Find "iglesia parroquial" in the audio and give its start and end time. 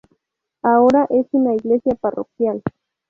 1.53-2.63